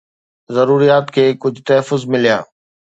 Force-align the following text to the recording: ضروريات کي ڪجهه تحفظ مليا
ضروريات 0.57 1.05
کي 1.17 1.25
ڪجهه 1.43 1.65
تحفظ 1.73 2.01
مليا 2.13 2.37